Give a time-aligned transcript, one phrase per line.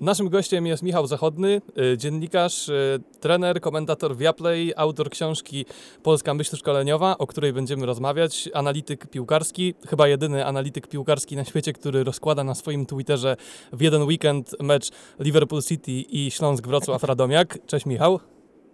[0.00, 1.60] Naszym gościem jest Michał Zachodny,
[1.92, 5.64] y, dziennikarz, y, trener, komentator Viaplay, autor książki
[6.02, 11.72] Polska Myśl Szkoleniowa, o której będziemy rozmawiać, analityk piłkarski, chyba jedyny analityk piłkarski na świecie,
[11.72, 13.36] który rozkłada na swoim Twitterze
[13.72, 17.58] w jeden weekend mecz Liverpool City i Śląsk Wrocław Radomiak.
[17.66, 18.20] Cześć Michał.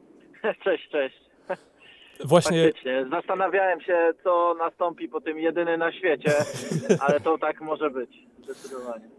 [0.65, 1.17] Cześć, cześć.
[2.25, 3.07] Właśnie Faktycznie.
[3.11, 6.33] Zastanawiałem się, co nastąpi po tym jedyny na świecie,
[7.07, 8.11] ale to tak może być.
[8.43, 9.16] Zdecydowanie.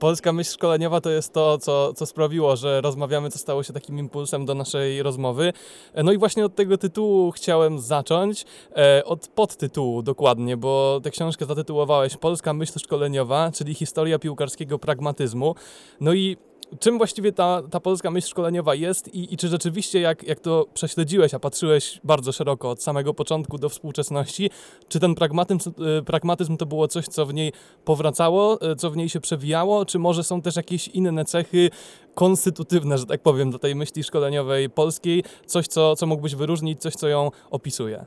[0.00, 3.98] Polska myśl szkoleniowa to jest to, co, co sprawiło, że rozmawiamy, co stało się takim
[3.98, 5.52] impulsem do naszej rozmowy.
[5.94, 8.44] E, No i właśnie od tego tytułu chciałem zacząć,
[8.76, 15.54] e, od podtytułu dokładnie, bo tę książkę zatytułowałeś Polska myśl szkoleniowa, czyli historia piłkarskiego pragmatyzmu.
[16.00, 16.36] No i
[16.78, 20.66] czym właściwie ta, ta polska myśl szkoleniowa jest i, i czy rzeczywiście, jak, jak to
[20.74, 24.50] prześledziłeś, a patrzyłeś bardzo szeroko od samego początku do współczesności,
[24.88, 27.52] czy ten pragmatyzm, y, pragmatyzm to było coś, co w niej
[27.84, 31.70] powracało, y, co w niej się przewijało, czy może są też jakieś inne cechy
[32.14, 36.94] konstytutywne, że tak powiem, do tej myśli szkoleniowej polskiej, coś, co, co mógłbyś wyróżnić, coś,
[36.94, 38.06] co ją opisuje?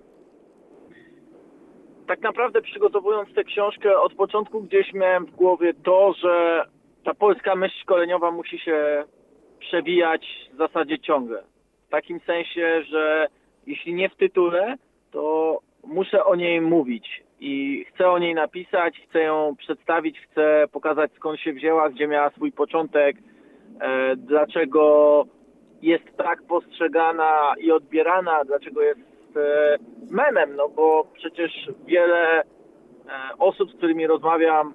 [2.08, 6.66] Tak naprawdę przygotowując tę książkę, od początku gdzieś miałem w głowie to, że
[7.04, 9.04] ta polska myśl szkoleniowa musi się
[9.60, 11.44] przewijać w zasadzie ciągle.
[11.88, 13.28] W takim sensie, że
[13.68, 14.76] jeśli nie w tytule,
[15.12, 21.12] to muszę o niej mówić i chcę o niej napisać, chcę ją przedstawić, chcę pokazać
[21.16, 23.18] skąd się wzięła, gdzie miała swój początek,
[23.82, 25.26] e, dlaczego
[25.82, 29.00] jest tak postrzegana i odbierana, dlaczego jest
[29.38, 29.78] e,
[30.12, 31.52] memem, no bo przecież
[31.86, 32.44] wiele e,
[33.40, 34.74] osób, z którymi rozmawiam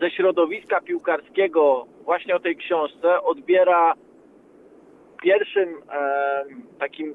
[0.00, 3.94] ze środowiska piłkarskiego właśnie o tej książce odbiera
[5.22, 6.44] pierwszym e,
[6.78, 7.14] takim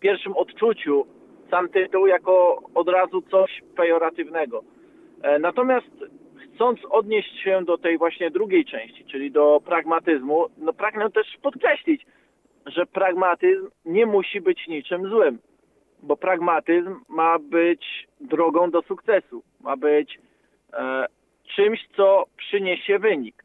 [0.00, 1.06] pierwszym odczuciu
[1.50, 4.64] sam tytuł jako od razu coś pejoratywnego.
[5.22, 6.04] E, natomiast
[6.54, 12.06] chcąc odnieść się do tej właśnie drugiej części, czyli do pragmatyzmu, no pragnę też podkreślić,
[12.66, 15.38] że pragmatyzm nie musi być niczym złym,
[16.02, 20.18] bo pragmatyzm ma być drogą do sukcesu, ma być
[20.72, 21.06] e,
[21.56, 23.44] czymś, co przyniesie wynik.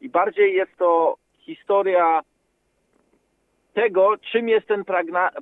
[0.00, 2.20] I bardziej jest to historia
[3.74, 4.84] tego, czym jest ten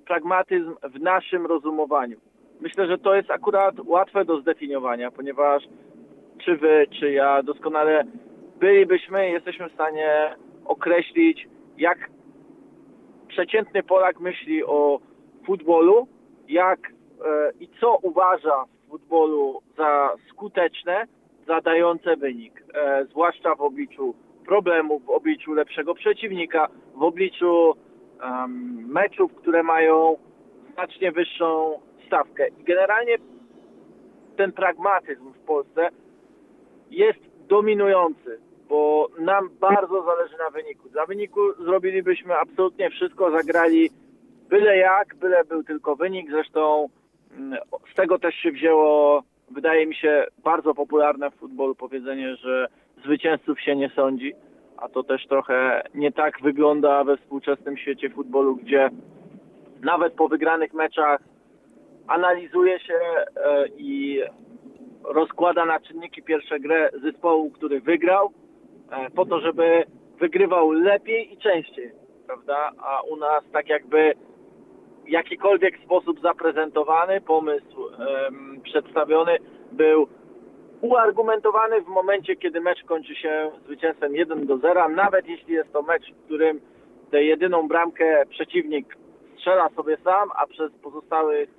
[0.07, 2.17] pragmatyzm w naszym rozumowaniu.
[2.61, 5.63] Myślę, że to jest akurat łatwe do zdefiniowania, ponieważ
[6.45, 8.05] czy wy, czy ja doskonale
[8.59, 11.49] bylibyśmy, jesteśmy w stanie określić,
[11.79, 11.99] jak
[13.29, 15.01] przeciętny Polak myśli o
[15.47, 16.09] futbolu,
[16.49, 16.93] jak e,
[17.61, 21.05] i co uważa w futbolu za skuteczne,
[21.47, 24.15] za dające wynik, e, zwłaszcza w obliczu
[24.47, 27.75] problemów, w obliczu lepszego przeciwnika, w obliczu
[28.23, 30.17] em, meczów, które mają
[30.75, 32.49] znacznie wyższą stawkę.
[32.49, 33.17] I generalnie
[34.37, 35.89] ten pragmatyzm w Polsce
[36.91, 40.89] jest dominujący, bo nam bardzo zależy na wyniku.
[40.89, 43.91] Dla wyniku zrobilibyśmy absolutnie wszystko, zagrali
[44.49, 46.31] byle jak, byle był tylko wynik.
[46.31, 46.89] Zresztą
[47.33, 47.59] mm,
[47.93, 52.69] z tego też się wzięło, wydaje mi się, bardzo popularne w futbolu powiedzenie, że
[53.05, 54.33] zwycięzców się nie sądzi,
[54.77, 58.91] a to też trochę nie tak wygląda we współczesnym świecie futbolu, gdzie
[59.83, 61.21] nawet po wygranych meczach
[62.07, 64.21] analizuje się e, i
[65.05, 68.33] rozkłada na czynniki pierwsze grę zespołu, który wygrał,
[68.91, 69.85] e, po to, żeby
[70.21, 71.91] wygrywał lepiej i częściej,
[72.27, 72.73] prawda?
[72.79, 74.15] A u nas tak jakby
[75.07, 77.89] w jakikolwiek sposób zaprezentowany pomysł
[78.29, 79.37] em, przedstawiony
[79.73, 80.09] był
[80.81, 85.83] uargumentowany w momencie, kiedy mecz kończy się zwycięstwem 1 do 0, nawet jeśli jest to
[85.83, 86.61] mecz, w którym
[87.11, 88.97] tę jedyną bramkę przeciwnik
[89.39, 91.51] strzela sobie sam, a przez pozostałych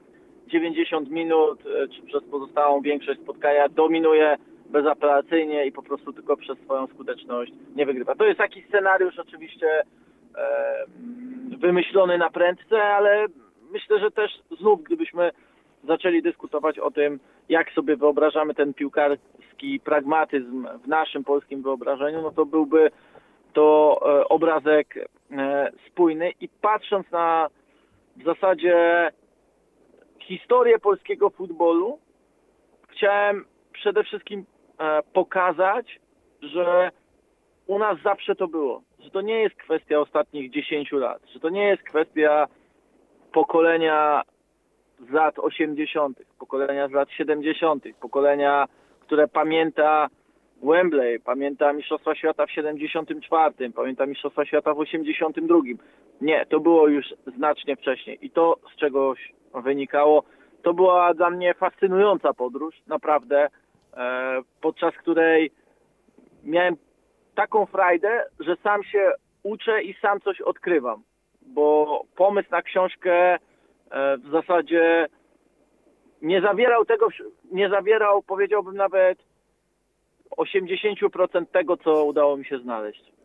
[0.47, 4.37] 90 minut, e, czy przez pozostałą większość spotkania dominuje
[4.69, 8.15] bezapelacyjnie i po prostu tylko przez swoją skuteczność nie wygrywa.
[8.15, 9.67] To jest taki scenariusz oczywiście
[10.35, 10.85] e,
[11.59, 13.25] wymyślony na prędce, ale
[13.71, 15.31] myślę, że też znów gdybyśmy
[15.83, 17.19] zaczęli dyskutować o tym,
[17.49, 22.91] jak sobie wyobrażamy ten piłkarski pragmatyzm w naszym polskim wyobrażeniu, no to byłby
[23.53, 27.49] to e, obrazek e, spójny i patrząc na
[28.17, 29.11] w zasadzie
[30.19, 31.99] historię polskiego futbolu,
[32.87, 34.45] chciałem przede wszystkim
[34.79, 35.99] e, pokazać,
[36.41, 36.91] że
[37.67, 38.81] u nas zawsze to było.
[39.07, 42.47] Że to nie jest kwestia ostatnich 10 lat, że to nie jest kwestia
[43.33, 44.21] pokolenia
[44.99, 48.67] z lat 80., pokolenia z lat 70., pokolenia,
[48.99, 50.07] które pamięta
[50.63, 55.57] Wembley, pamiętam Mistrzostwa Świata w 74, pamiętam Mistrzostwa Świata w 82.
[56.21, 57.05] Nie, to było już
[57.37, 59.33] znacznie wcześniej i to z czegoś
[59.63, 60.23] wynikało.
[60.63, 63.47] To była dla mnie fascynująca podróż, naprawdę,
[63.97, 65.51] e, podczas której
[66.43, 66.77] miałem
[67.37, 69.11] taką frajdę, że sam się
[69.43, 71.03] uczę i sam coś odkrywam,
[71.41, 73.39] bo pomysł na książkę e,
[74.17, 75.07] w zasadzie
[76.21, 77.07] nie zawierał tego,
[77.51, 79.19] nie zawierał, powiedziałbym nawet
[80.37, 83.16] 80% tego, co udało mi się znaleźć.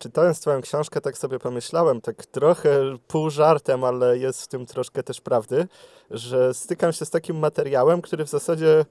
[0.00, 5.02] Czytając Twoją książkę, tak sobie pomyślałem, tak trochę pół żartem, ale jest w tym troszkę
[5.02, 5.66] też prawdy,
[6.10, 8.84] że stykam się z takim materiałem, który w zasadzie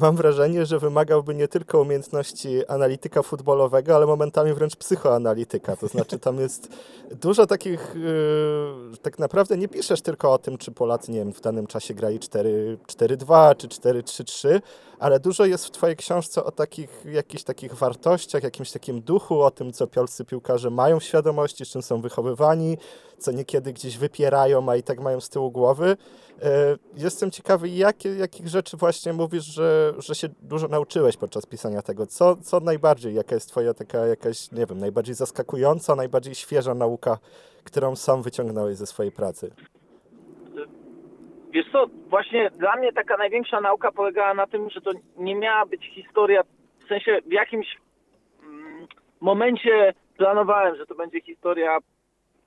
[0.00, 5.76] mam wrażenie, że wymagałby nie tylko umiejętności analityka futbolowego, ale momentami wręcz psychoanalityka.
[5.76, 6.68] To znaczy tam jest
[7.10, 11.40] dużo takich, yy, tak naprawdę nie piszesz tylko o tym, czy Polacy, nie wiem, w
[11.40, 14.60] danym czasie grali 4-2 czy 4-3-3,
[14.98, 19.50] ale dużo jest w twojej książce o takich, jakichś takich wartościach, jakimś takim duchu, o
[19.50, 22.78] tym, co polscy piłkarze mają świadomości, z czym są wychowywani,
[23.18, 25.96] co niekiedy gdzieś wypierają, a i tak mają z tyłu głowy.
[26.42, 31.82] E, jestem ciekawy, jakie, jakich rzeczy właśnie mówisz, że, że się dużo nauczyłeś podczas pisania
[31.82, 32.06] tego.
[32.06, 37.18] Co, co najbardziej, jaka jest twoja taka jakaś, nie wiem, najbardziej zaskakująca, najbardziej świeża nauka,
[37.64, 39.50] którą sam wyciągnąłeś ze swojej pracy?
[41.50, 45.66] Wiesz co, właśnie dla mnie taka największa nauka polegała na tym, że to nie miała
[45.66, 46.42] być historia,
[46.84, 47.76] w sensie w jakimś
[48.42, 48.86] mm,
[49.20, 51.78] momencie planowałem, że to będzie historia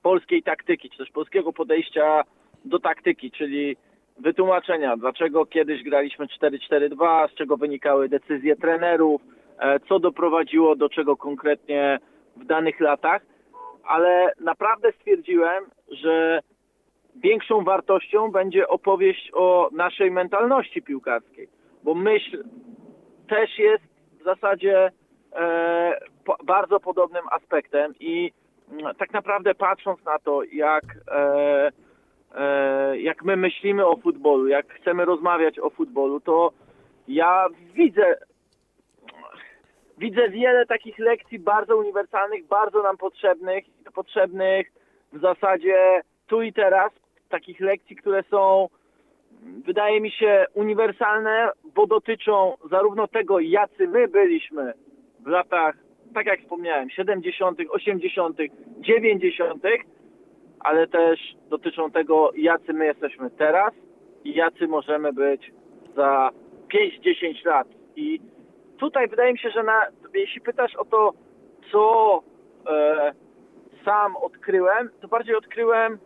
[0.02, 2.22] polskiej taktyki, czy też polskiego podejścia
[2.64, 3.76] do taktyki, czyli
[4.18, 9.22] wytłumaczenia, dlaczego kiedyś graliśmy 4-4-2, z czego wynikały decyzje trenerów,
[9.58, 11.98] e, co doprowadziło do czego konkretnie
[12.36, 13.22] w danych latach,
[13.84, 16.40] ale naprawdę stwierdziłem, że
[17.16, 21.48] większą wartością będzie opowieść o naszej mentalności piłkarskiej,
[21.82, 22.44] bo myśl
[23.28, 23.84] też jest
[24.20, 24.90] w zasadzie
[25.32, 28.32] e, po, bardzo podobnym aspektem i
[28.70, 31.70] mm, tak naprawdę patrząc na to, jak, e,
[32.34, 36.52] e, jak my myślimy o futbolu, jak chcemy rozmawiać o futbolu, to
[37.08, 38.14] ja widzę
[39.98, 43.64] widzę wiele takich lekcji bardzo uniwersalnych, bardzo nam potrzebnych,
[43.94, 44.72] potrzebnych
[45.12, 46.92] w zasadzie tu i teraz,
[47.32, 48.68] takich lekcji, które są,
[49.66, 54.72] wydaje mi się, uniwersalne, bo dotyczą zarówno tego, jacy my byliśmy
[55.20, 55.74] w latach,
[56.14, 58.36] tak jak wspomniałem, 70., 80.,
[58.80, 59.62] 90.,
[60.60, 63.72] ale też dotyczą tego, jacy my jesteśmy teraz
[64.24, 65.52] i jacy możemy być
[65.96, 66.30] za
[66.74, 67.68] 5-10 lat.
[67.96, 68.20] I
[68.78, 71.12] tutaj wydaje mi się, że na, jeśli pytasz o to,
[71.72, 72.22] co
[72.66, 73.12] e,
[73.84, 75.98] sam odkryłem, to bardziej odkryłem,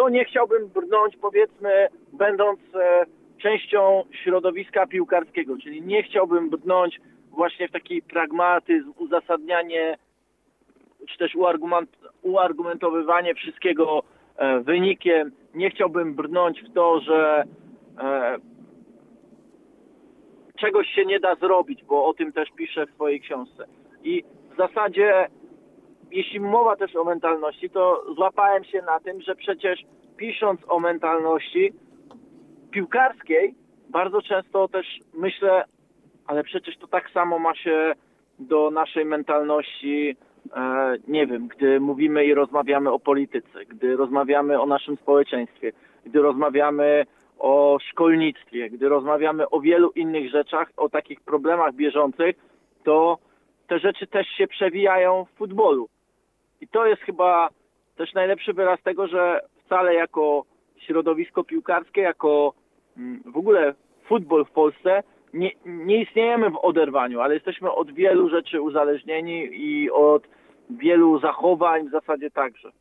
[0.00, 3.04] co nie chciałbym brnąć, powiedzmy, będąc e,
[3.38, 7.00] częścią środowiska piłkarskiego, czyli nie chciałbym brnąć
[7.30, 9.98] właśnie w taki pragmatyzm, uzasadnianie,
[11.08, 11.90] czy też uargument,
[12.22, 14.02] uargumentowywanie wszystkiego
[14.36, 15.32] e, wynikiem.
[15.54, 17.44] Nie chciałbym brnąć w to, że
[17.98, 18.36] e,
[20.60, 23.66] czegoś się nie da zrobić, bo o tym też piszę w swojej książce.
[24.04, 24.24] I
[24.54, 25.28] w zasadzie,
[26.12, 29.80] jeśli mowa też o mentalności, to złapałem się na tym, że przecież
[30.16, 31.72] pisząc o mentalności
[32.70, 33.54] piłkarskiej,
[33.88, 35.64] bardzo często też myślę,
[36.26, 37.92] ale przecież to tak samo ma się
[38.38, 40.16] do naszej mentalności,
[40.56, 45.72] e, nie wiem, gdy mówimy i rozmawiamy o polityce, gdy rozmawiamy o naszym społeczeństwie,
[46.06, 47.06] gdy rozmawiamy
[47.38, 52.36] o szkolnictwie, gdy rozmawiamy o wielu innych rzeczach, o takich problemach bieżących,
[52.84, 53.18] to
[53.66, 55.88] te rzeczy też się przewijają w futbolu.
[56.60, 57.48] I to jest chyba
[57.96, 60.44] też najlepszy wyraz tego, że wcale jako
[60.76, 62.52] środowisko piłkarskie, jako
[62.96, 63.74] mm, w ogóle
[64.08, 65.02] futbol w Polsce
[65.34, 70.22] nie, nie istniejemy w oderwaniu, ale jesteśmy od wielu rzeczy uzależnieni i od
[70.70, 72.72] wielu zachowań w zasadzie także.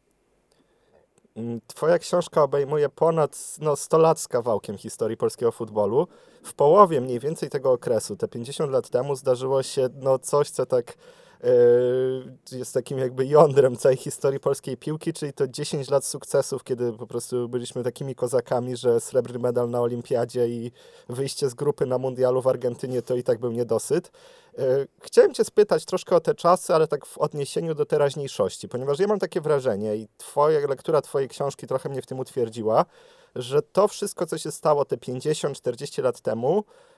[1.37, 6.07] Mm, twoja książka obejmuje ponad no, 100 lat z kawałkiem historii polskiego futbolu.
[6.43, 10.65] W połowie mniej więcej tego okresu, te 50 lat temu, zdarzyło się no, coś, co
[10.65, 10.85] tak
[12.51, 17.07] jest takim jakby jądrem całej historii polskiej piłki, czyli to 10 lat sukcesów, kiedy po
[17.07, 20.71] prostu byliśmy takimi kozakami, że srebrny medal na olimpiadzie i
[21.09, 24.11] wyjście z grupy na mundialu w Argentynie to i tak był niedosyt.
[24.57, 24.63] E,
[25.01, 29.07] chciałem Cię spytać troszkę o te czasy, ale tak w odniesieniu do teraźniejszości, ponieważ ja
[29.07, 32.85] mam takie wrażenie i twoja lektura Twojej książki trochę mnie w tym utwierdziła,
[33.35, 36.88] że to wszystko, co się stało te 50-40 lat temu, yy,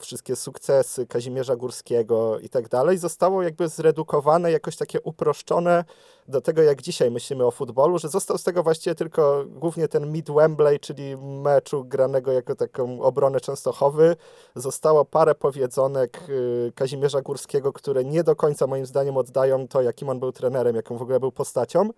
[0.00, 5.84] wszystkie sukcesy Kazimierza Górskiego i tak dalej, zostało jakby zredukowane, jakoś takie uproszczone
[6.28, 10.12] do tego, jak dzisiaj myślimy o futbolu, że został z tego właściwie tylko głównie ten
[10.12, 14.16] Mid Wembley, czyli meczu granego jako taką obronę Częstochowy.
[14.54, 20.08] Zostało parę powiedzonek y, Kazimierza Górskiego, które nie do końca moim zdaniem oddają to, jakim
[20.08, 21.90] on był trenerem, jaką w ogóle był postacią.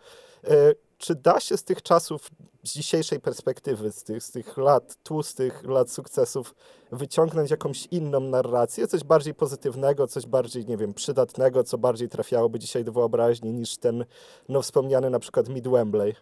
[0.50, 2.30] Y, czy da się z tych czasów,
[2.62, 6.54] z dzisiejszej perspektywy, z tych, z tych lat tłustych, lat sukcesów,
[6.92, 12.58] wyciągnąć jakąś inną narrację, coś bardziej pozytywnego, coś bardziej, nie wiem, przydatnego, co bardziej trafiałoby
[12.58, 14.04] dzisiaj do wyobraźni niż ten,
[14.48, 16.14] no wspomniany na przykład Mid Wembley?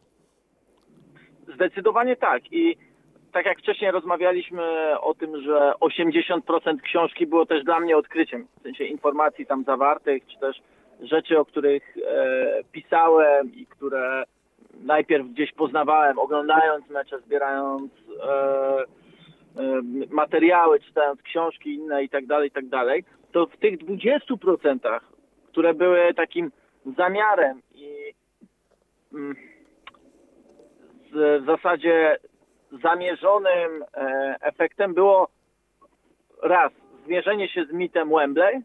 [1.54, 2.76] Zdecydowanie tak i
[3.32, 8.62] tak jak wcześniej rozmawialiśmy o tym, że 80% książki było też dla mnie odkryciem, w
[8.62, 10.56] sensie informacji tam zawartych, czy też
[11.00, 14.24] rzeczy, o których e, pisałem i które
[14.82, 18.84] najpierw gdzieś poznawałem, oglądając mecze, zbierając e, e,
[20.10, 25.00] materiały, czytając książki inne i tak dalej, i tak dalej, to w tych 20%,
[25.48, 26.52] które były takim
[26.96, 28.14] zamiarem i
[29.14, 29.36] mm,
[31.12, 32.16] w zasadzie
[32.82, 35.28] zamierzonym e, efektem było
[36.42, 36.72] raz
[37.06, 38.60] zmierzenie się z mitem Wembley,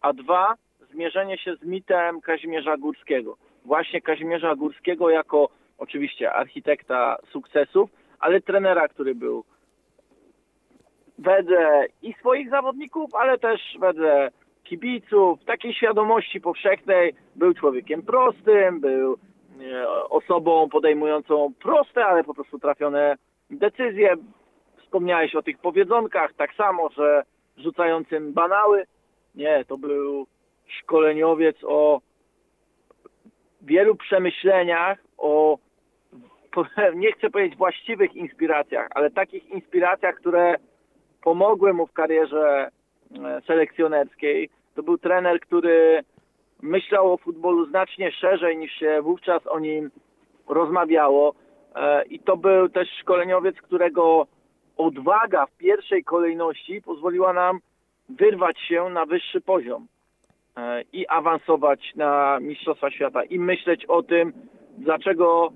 [0.00, 0.54] a dwa
[0.92, 7.90] zmierzenie się z mitem Kazimierza Górskiego właśnie Kazimierza Górskiego jako oczywiście architekta sukcesów,
[8.20, 9.44] ale trenera, który był
[11.18, 14.30] wedle i swoich zawodników, ale też wedle
[14.64, 19.16] kibiców, takiej świadomości powszechnej, był człowiekiem prostym, był
[19.60, 23.16] e, osobą podejmującą proste, ale po prostu trafione
[23.50, 24.14] decyzje.
[24.82, 27.22] Wspomniałeś o tych powiedzonkach, tak samo, że
[27.56, 28.84] rzucającym banały.
[29.34, 30.26] Nie, to był
[30.66, 32.00] szkoleniowiec o
[33.62, 35.58] wielu przemyśleniach, o
[36.94, 40.54] nie chcę powiedzieć właściwych inspiracjach, ale takich inspiracjach, które
[41.22, 42.70] pomogły mu w karierze
[43.24, 44.50] e, selekcjonerskiej.
[44.74, 46.04] To był trener, który
[46.62, 49.90] myślał o futbolu znacznie szerzej niż się wówczas o nim
[50.48, 51.34] rozmawiało.
[51.74, 54.26] E, I to był też szkoleniowiec, którego
[54.76, 57.58] odwaga w pierwszej kolejności pozwoliła nam
[58.08, 59.86] wyrwać się na wyższy poziom.
[60.56, 64.32] E, i awansować na Mistrzostwa Świata i myśleć o tym,
[64.78, 65.52] dlaczego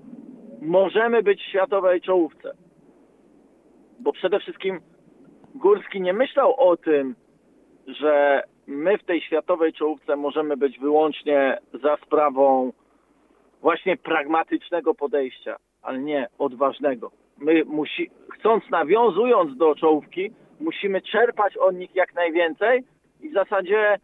[0.61, 2.51] możemy być w światowej czołówce.
[3.99, 4.79] Bo przede wszystkim
[5.55, 7.15] Górski nie myślał o tym,
[7.87, 12.73] że my w tej światowej czołówce możemy być wyłącznie za sprawą
[13.61, 17.11] właśnie pragmatycznego podejścia, ale nie odważnego.
[17.37, 22.83] My musi, chcąc nawiązując do czołówki, musimy czerpać od nich jak najwięcej
[23.21, 23.97] i w zasadzie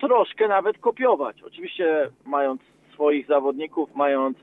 [0.00, 1.42] troszkę nawet kopiować.
[1.42, 2.60] Oczywiście mając
[2.92, 4.42] swoich zawodników, mając e,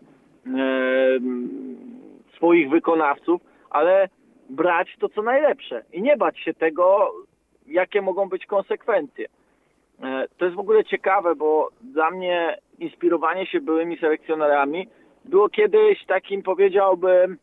[2.36, 4.10] swoich wykonawców, ale
[4.50, 7.12] brać to co najlepsze i nie bać się tego,
[7.68, 9.28] jakie mogą być konsekwencje.
[10.04, 14.88] E, to jest w ogóle ciekawe, bo dla mnie inspirowanie się byłymi selekcjonerami
[15.26, 17.38] było kiedyś takim, powiedziałbym,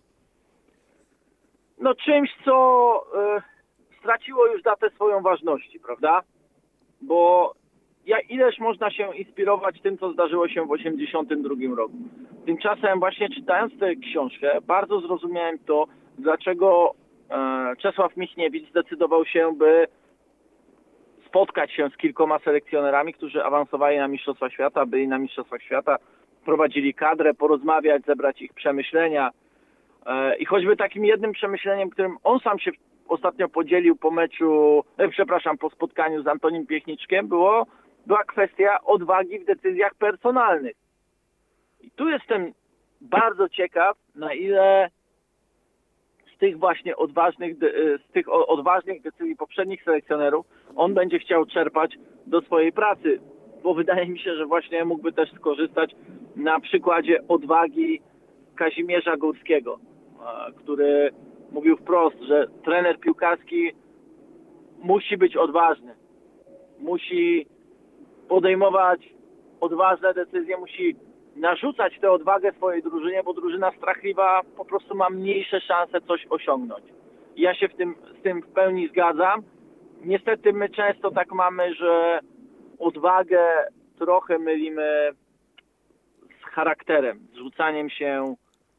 [1.78, 3.42] no czymś, co e,
[3.98, 6.22] straciło już datę swoją ważności, prawda?
[7.00, 7.52] Bo
[8.06, 11.94] ja, ileż można się inspirować tym, co zdarzyło się w 1982 roku.
[12.46, 15.86] Tymczasem właśnie czytając tę książkę, bardzo zrozumiałem to,
[16.18, 16.94] dlaczego
[17.30, 19.86] e, Czesław Michniewicz zdecydował się, by
[21.26, 25.96] spotkać się z kilkoma selekcjonerami, którzy awansowali na Mistrzostwa Świata, byli na Mistrzostwach Świata,
[26.44, 29.30] prowadzili kadrę, porozmawiać, zebrać ich przemyślenia.
[30.06, 32.70] E, I choćby takim jednym przemyśleniem, którym on sam się
[33.08, 37.66] ostatnio podzielił po meczu, e, przepraszam, po spotkaniu z Antonim Piechniczkiem, było
[38.10, 40.76] była kwestia odwagi w decyzjach personalnych.
[41.80, 42.52] I tu jestem
[43.00, 44.90] bardzo ciekaw, na ile
[46.34, 47.56] z tych właśnie odważnych,
[48.08, 53.20] z tych odważnych decyzji poprzednich selekcjonerów on będzie chciał czerpać do swojej pracy,
[53.62, 55.90] bo wydaje mi się, że właśnie mógłby też skorzystać
[56.36, 58.00] na przykładzie odwagi
[58.56, 59.78] Kazimierza Górskiego,
[60.56, 61.10] który
[61.52, 63.72] mówił wprost, że trener piłkarski
[64.78, 65.94] musi być odważny,
[66.78, 67.46] musi
[68.30, 69.00] podejmować
[69.60, 70.96] odważne decyzje, musi
[71.36, 76.84] narzucać tę odwagę swojej drużynie, bo drużyna strachliwa po prostu ma mniejsze szanse coś osiągnąć.
[77.36, 79.42] Ja się w tym, z tym w pełni zgadzam.
[80.04, 82.20] Niestety my często tak mamy, że
[82.78, 83.40] odwagę
[83.98, 85.10] trochę mylimy
[86.40, 88.34] z charakterem, z rzucaniem się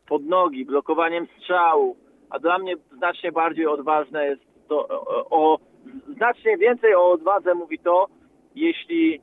[0.08, 1.96] pod nogi, blokowaniem strzału,
[2.30, 5.60] a dla mnie znacznie bardziej odważne jest to, o, o
[6.16, 8.08] znacznie więcej o odwadze mówi to,
[8.56, 9.22] jeśli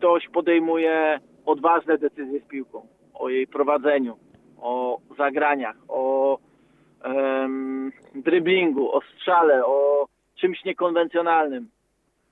[0.00, 4.16] ktoś podejmuje odważne decyzje z piłką, o jej prowadzeniu,
[4.60, 6.38] o zagraniach, o
[7.04, 7.92] um,
[8.90, 10.06] o strzale, o
[10.40, 11.68] czymś niekonwencjonalnym.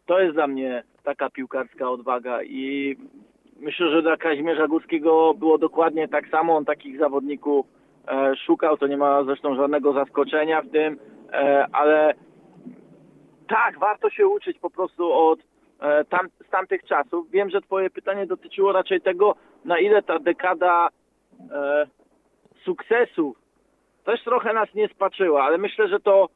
[0.07, 2.97] To jest dla mnie taka piłkarska odwaga i
[3.61, 6.57] myślę, że dla Kazimierza Górskiego było dokładnie tak samo.
[6.57, 7.67] On takich zawodników
[8.09, 10.99] e, szukał, to nie ma zresztą żadnego zaskoczenia w tym,
[11.33, 12.15] e, ale
[13.49, 15.48] tak, warto się uczyć po prostu od
[16.09, 17.31] tam, z tamtych czasów.
[17.31, 20.89] Wiem, że Twoje pytanie dotyczyło raczej tego, na ile ta dekada
[21.51, 21.87] e,
[22.65, 23.37] sukcesów
[24.05, 26.29] też trochę nas nie spaczyła, ale myślę, że to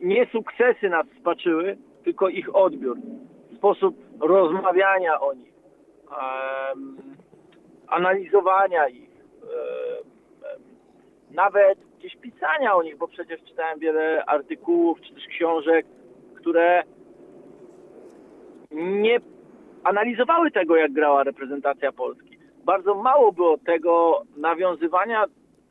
[0.00, 2.96] nie sukcesy nas spaczyły, tylko ich odbiór,
[3.56, 5.52] sposób rozmawiania o nich,
[6.72, 6.96] em,
[7.88, 9.10] analizowania ich,
[9.42, 10.62] em,
[11.30, 15.86] nawet gdzieś pisania o nich, bo przecież czytałem wiele artykułów czy też książek,
[16.34, 16.82] które
[18.70, 19.20] nie
[19.84, 22.38] analizowały tego, jak grała reprezentacja Polski.
[22.64, 25.24] Bardzo mało było tego nawiązywania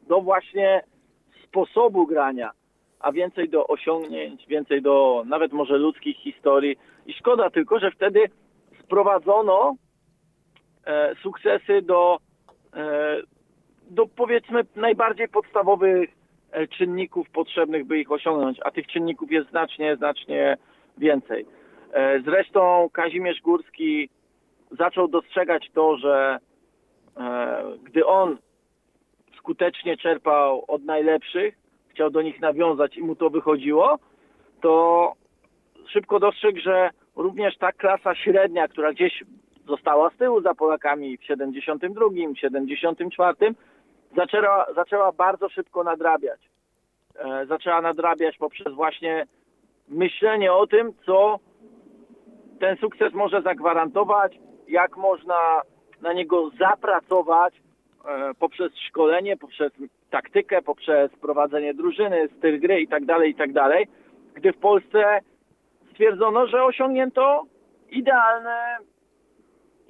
[0.08, 0.84] do właśnie
[1.44, 2.52] sposobu grania,
[3.00, 6.78] a więcej do osiągnięć, więcej do nawet może ludzkich historii.
[7.06, 8.20] I szkoda tylko, że wtedy
[8.84, 9.76] sprowadzono
[10.86, 12.18] e, sukcesy do,
[12.74, 13.18] e,
[13.90, 16.10] do powiedzmy najbardziej podstawowych
[16.52, 20.58] e, czynników potrzebnych, by ich osiągnąć, a tych czynników jest znacznie, znacznie
[20.98, 21.46] więcej.
[21.96, 24.10] E, zresztą Kazimierz Górski
[24.72, 26.40] zaczął dostrzegać to, że
[27.18, 28.38] e, gdy on
[29.38, 31.56] skutecznie czerpał od najlepszych,
[31.90, 34.00] chciał do nich nawiązać i mu to wychodziło,
[34.62, 35.14] to
[35.88, 39.24] szybko dostrzegł, że również ta klasa średnia, która gdzieś
[39.68, 43.36] została z tyłu za Polakami w 72, 74,
[44.16, 46.40] zaczęła, zaczęła bardzo szybko nadrabiać.
[47.16, 49.26] E, zaczęła nadrabiać poprzez właśnie
[49.88, 51.40] myślenie o tym, co
[52.60, 55.62] ten sukces może zagwarantować, jak można
[56.02, 57.54] na niego zapracować
[58.06, 59.72] e, poprzez szkolenie, poprzez
[60.10, 63.86] taktykę, poprzez prowadzenie drużyny, styl gry itd., itd.,
[64.34, 65.20] gdy w Polsce
[65.92, 67.44] stwierdzono, że osiągnięto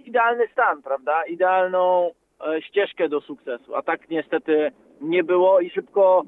[0.05, 1.25] idealny stan, prawda?
[1.25, 2.12] Idealną
[2.48, 3.75] e, ścieżkę do sukcesu.
[3.75, 6.24] A tak niestety nie było i szybko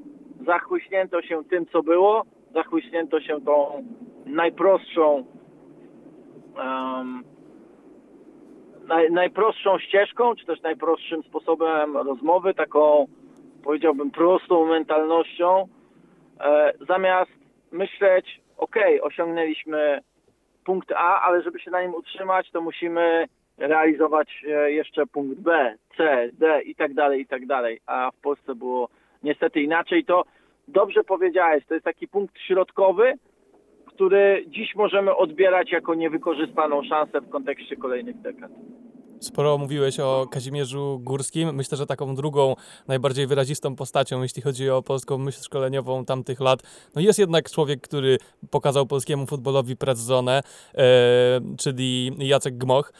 [0.46, 2.22] zachłyśnięto się tym, co było,
[2.54, 3.84] zachłyśnięto się tą
[4.26, 5.24] najprostszą
[6.58, 7.24] um,
[8.88, 13.06] naj, najprostszą ścieżką, czy też najprostszym sposobem rozmowy, taką
[13.64, 15.68] powiedziałbym prostą mentalnością,
[16.40, 17.30] e, zamiast
[17.72, 20.00] myśleć, ok, osiągnęliśmy
[20.64, 23.26] punkt A, ale żeby się na nim utrzymać, to musimy
[23.58, 27.80] realizować e, jeszcze punkt B, C, D i tak dalej, i tak dalej.
[27.86, 28.88] A w Polsce było
[29.22, 30.04] niestety inaczej.
[30.04, 30.24] To
[30.68, 33.14] dobrze powiedziałeś, to jest taki punkt środkowy,
[33.98, 38.50] który dziś możemy odbierać jako niewykorzystaną szansę w kontekście kolejnych dekad.
[39.20, 41.54] Sporo mówiłeś o Kazimierzu Górskim.
[41.54, 42.54] Myślę, że taką drugą,
[42.88, 47.80] najbardziej wyrazistą postacią, jeśli chodzi o polską myśl szkoleniową tamtych lat, no jest jednak człowiek,
[47.80, 48.18] który
[48.50, 50.42] pokazał polskiemu futbolowi predzonę,
[50.74, 50.84] e,
[51.58, 52.92] czyli Jacek Gmoch.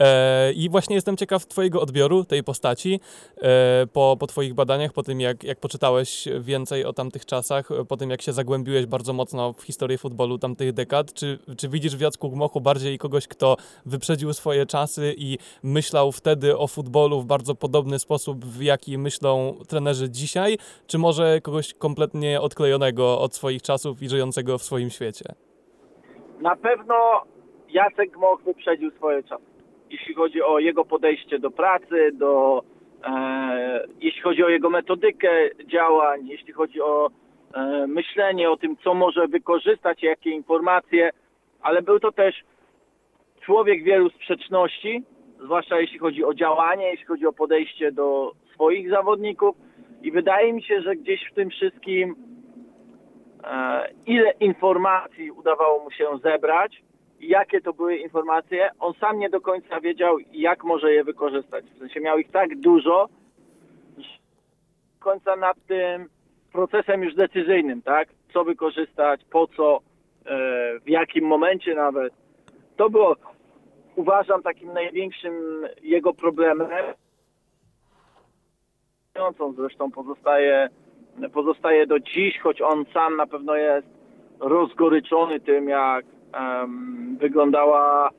[0.00, 3.00] E, I właśnie jestem ciekaw Twojego odbioru tej postaci
[3.42, 7.96] e, po, po Twoich badaniach, po tym jak, jak poczytałeś więcej o tamtych czasach, po
[7.96, 11.12] tym jak się zagłębiłeś bardzo mocno w historię futbolu tamtych dekad.
[11.12, 16.58] Czy, czy widzisz w Jacku Gmochu bardziej kogoś, kto wyprzedził swoje czasy i myślał wtedy
[16.58, 22.40] o futbolu w bardzo podobny sposób, w jaki myślą trenerzy dzisiaj, czy może kogoś kompletnie
[22.40, 25.24] odklejonego od swoich czasów i żyjącego w swoim świecie?
[26.40, 26.94] Na pewno
[27.68, 29.53] Jacek Gmoch wyprzedził swoje czasy
[29.94, 32.62] jeśli chodzi o jego podejście do pracy, do,
[33.04, 35.30] e, jeśli chodzi o jego metodykę
[35.64, 37.10] działań, jeśli chodzi o
[37.54, 41.10] e, myślenie o tym, co może wykorzystać, jakie informacje,
[41.62, 42.34] ale był to też
[43.40, 45.02] człowiek wielu sprzeczności,
[45.44, 49.56] zwłaszcza jeśli chodzi o działanie, jeśli chodzi o podejście do swoich zawodników.
[50.02, 52.16] I wydaje mi się, że gdzieś w tym wszystkim
[53.44, 56.82] e, ile informacji udawało mu się zebrać,
[57.28, 61.64] jakie to były informacje, on sam nie do końca wiedział, jak może je wykorzystać.
[61.64, 63.08] W sensie miał ich tak dużo,
[63.98, 64.18] że
[64.98, 66.08] do końca nad tym
[66.52, 68.08] procesem już decyzyjnym, tak?
[68.32, 69.80] Co wykorzystać, po co,
[70.26, 72.12] e, w jakim momencie nawet.
[72.76, 73.16] To było,
[73.96, 76.68] uważam, takim największym jego problemem.
[79.56, 80.68] Zresztą pozostaje,
[81.32, 83.86] pozostaje do dziś, choć on sam na pewno jest
[84.40, 86.04] rozgoryczony tym, jak
[86.40, 88.10] um, wyglądała,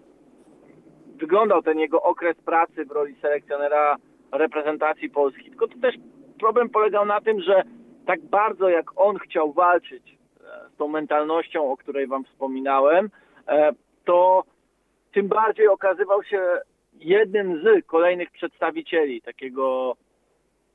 [1.16, 3.96] wyglądał ten jego okres pracy w roli selekcjonera
[4.32, 5.50] reprezentacji Polski.
[5.50, 5.96] Tylko to też
[6.40, 7.64] problem polegał na tym, że
[8.06, 13.10] tak bardzo jak on chciał walczyć e, z tą mentalnością, o której Wam wspominałem,
[13.48, 13.72] e,
[14.06, 14.44] to
[15.14, 16.42] tym bardziej okazywał się
[17.00, 19.96] jednym z kolejnych przedstawicieli takiego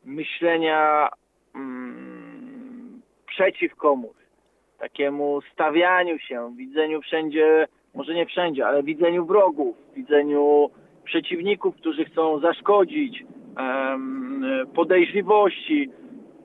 [0.05, 1.09] myślenia
[1.55, 4.20] mm, przeciw komuś
[4.81, 10.71] takiemu stawianiu się, widzeniu wszędzie, może nie wszędzie, ale widzeniu wrogów, widzeniu
[11.05, 13.25] przeciwników, którzy chcą zaszkodzić,
[14.75, 15.91] podejrzliwości.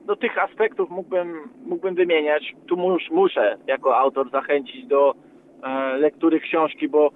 [0.04, 2.54] Do tych aspektów mógłbym, mógłbym wymieniać.
[2.66, 5.14] Tu mus, muszę jako autor zachęcić do
[5.62, 7.10] e, lektury książki, bo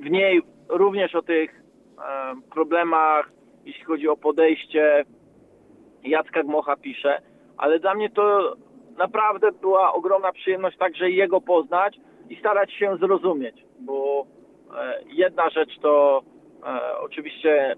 [0.00, 1.62] w niej również o tych
[2.54, 3.32] problemach,
[3.64, 5.04] jeśli chodzi o podejście
[6.04, 7.22] Jacka Gmocha pisze,
[7.56, 8.56] ale dla mnie to
[8.98, 11.96] naprawdę była ogromna przyjemność także jego poznać
[12.30, 14.26] i starać się zrozumieć, bo
[14.76, 16.22] e, jedna rzecz to
[16.66, 17.76] e, oczywiście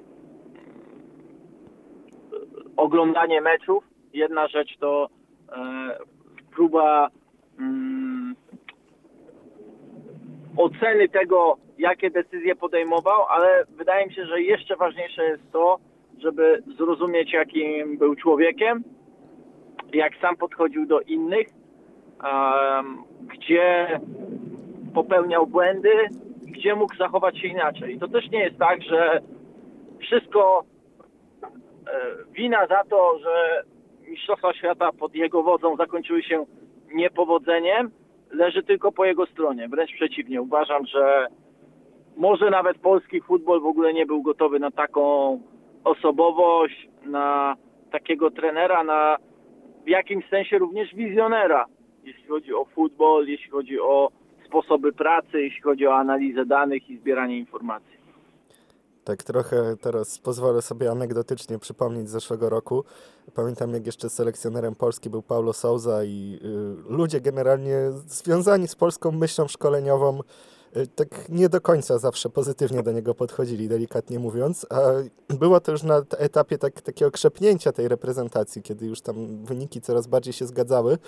[2.77, 5.09] oglądanie meczów, jedna rzecz to
[5.49, 5.99] e,
[6.55, 7.09] próba
[7.59, 8.35] mm,
[10.57, 15.79] oceny tego, jakie decyzje podejmował, ale wydaje mi się, że jeszcze ważniejsze jest to,
[16.19, 18.85] żeby zrozumieć, jakim był człowiekiem,
[19.95, 21.47] jak sam podchodził do innych,
[23.21, 24.01] gdzie
[24.95, 25.93] popełniał błędy,
[26.43, 27.99] gdzie mógł zachować się inaczej.
[27.99, 29.21] To też nie jest tak, że
[30.01, 30.65] wszystko
[31.87, 32.01] e,
[32.33, 33.65] wina za to, że
[34.09, 36.47] Mistrzostwa Świata pod jego wodzą zakończyły się
[36.95, 37.91] niepowodzeniem,
[38.31, 39.69] leży tylko po jego stronie.
[39.69, 40.43] Wręcz przeciwnie.
[40.43, 41.27] Uważam, że
[42.17, 45.41] może nawet polski futbol w ogóle nie był gotowy na taką
[45.85, 47.57] osobowość, na
[47.91, 49.17] takiego trenera, na
[49.85, 51.67] w jakimś sensie również wizjonera,
[52.05, 54.11] jeśli chodzi o futbol, jeśli chodzi o
[54.47, 57.95] sposoby pracy, jeśli chodzi o analizę danych i zbieranie informacji.
[59.05, 62.85] Tak trochę teraz pozwolę sobie anegdotycznie przypomnieć z zeszłego roku.
[63.35, 66.39] Pamiętam, jak jeszcze selekcjonerem Polski był Paulo Souza i
[66.89, 70.21] y, ludzie generalnie związani z polską myślą szkoleniową
[70.95, 74.81] tak nie do końca zawsze pozytywnie do niego podchodzili, delikatnie mówiąc, a
[75.29, 80.07] było to już na etapie tak, takiego krzepnięcia tej reprezentacji, kiedy już tam wyniki coraz
[80.07, 80.99] bardziej się zgadzały,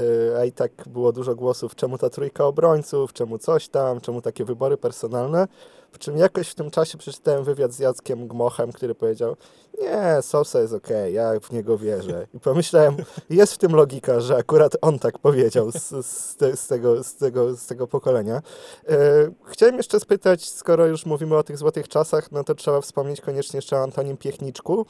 [0.00, 4.22] y, a i tak było dużo głosów, czemu ta trójka obrońców, czemu coś tam, czemu
[4.22, 5.48] takie wybory personalne,
[5.92, 9.36] po czym jakoś w tym czasie przeczytałem wywiad z Jackiem Gmochem, który powiedział,
[9.80, 12.26] nie, Sosa jest okej, ja w niego wierzę.
[12.34, 12.96] I pomyślałem,
[13.30, 17.14] jest w tym logika, że akurat on tak powiedział z, z, te, z tego, z,
[17.14, 18.42] tego, z tego pokolenia.
[18.88, 18.96] E,
[19.44, 23.58] chciałem jeszcze spytać, skoro już mówimy o tych złotych czasach, no to trzeba wspomnieć koniecznie
[23.58, 24.86] jeszcze o Antonim Piechniczku.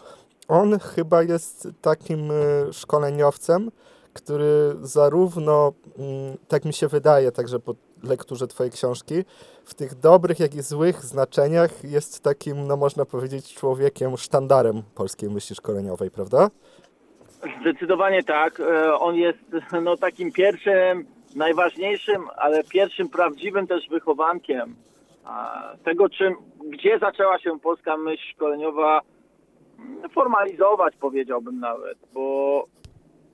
[0.49, 2.35] On chyba jest takim e,
[2.73, 3.71] szkoleniowcem,
[4.13, 9.15] który zarówno, mm, tak mi się wydaje, także po lekturze Twojej książki,
[9.65, 15.31] w tych dobrych, jak i złych znaczeniach jest takim, no można powiedzieć, człowiekiem, sztandarem polskiej
[15.31, 16.51] myśli szkoleniowej, prawda?
[17.61, 18.61] Zdecydowanie tak.
[18.61, 19.39] E, on jest
[19.83, 24.77] no, takim pierwszym, najważniejszym, ale pierwszym prawdziwym też wychowankiem
[25.85, 26.35] tego, czym,
[26.67, 29.01] gdzie zaczęła się polska myśl szkoleniowa
[30.13, 32.65] formalizować, powiedziałbym nawet, bo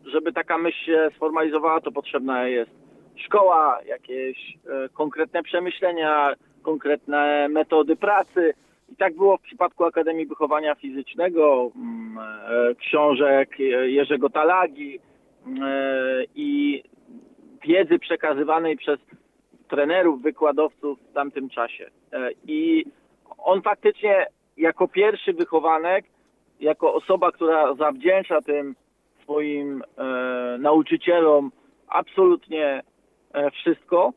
[0.04, 2.70] żeby taka myśl się sformalizowała, to potrzebna jest
[3.16, 8.54] szkoła, jakieś e, konkretne przemyślenia, konkretne metody pracy.
[8.92, 15.00] I tak było w przypadku Akademii Wychowania Fizycznego, mm, e, książek Jerzego Talagi
[15.46, 16.82] mm, e, i
[17.66, 19.00] wiedzy przekazywanej przez
[19.68, 21.90] trenerów, wykładowców w tamtym czasie.
[22.46, 22.84] I
[23.38, 24.26] on faktycznie
[24.56, 26.04] jako pierwszy wychowanek,
[26.60, 28.74] jako osoba, która zawdzięcza tym
[29.22, 29.82] swoim
[30.58, 31.50] nauczycielom
[31.88, 32.95] absolutnie E,
[33.52, 34.12] wszystko,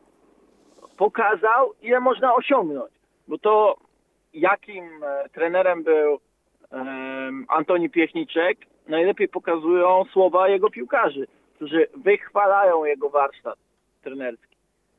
[0.98, 2.92] pokazał, ile można osiągnąć.
[3.28, 3.78] Bo to,
[4.34, 6.20] jakim e, trenerem był
[7.48, 13.60] Antoni Piechniczek, najlepiej pokazują słowa jego piłkarzy, którzy wychwalają jego warsztat
[14.04, 14.56] trenerski.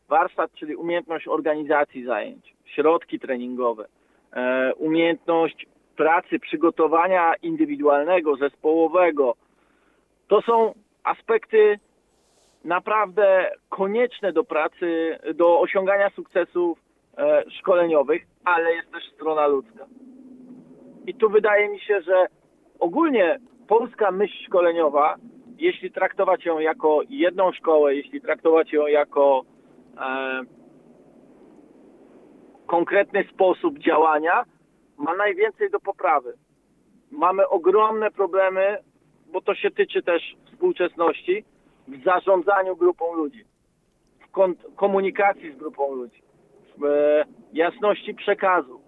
[0.08, 3.86] Warsztat, czyli umiejętność organizacji zajęć, środki treningowe,
[4.32, 9.34] e, umiejętność pracy, przygotowania indywidualnego, zespołowego.
[10.28, 11.78] To są aspekty
[12.64, 16.78] naprawdę konieczne do pracy, do osiągania sukcesów
[17.18, 19.86] e, szkoleniowych, ale jest też strona ludzka.
[21.06, 22.26] I tu wydaje mi się, że
[22.78, 25.16] ogólnie polska myśl szkoleniowa,
[25.58, 29.42] jeśli traktować ją jako jedną szkołę, jeśli traktować ją jako
[29.98, 30.40] e,
[32.66, 34.44] konkretny sposób działania,
[34.96, 36.32] ma najwięcej do poprawy.
[37.10, 38.78] Mamy ogromne problemy,
[39.32, 41.44] bo to się tyczy też współczesności,
[41.90, 43.44] w zarządzaniu grupą ludzi,
[44.20, 46.22] w komunikacji z grupą ludzi,
[46.78, 48.80] w e, jasności przekazu,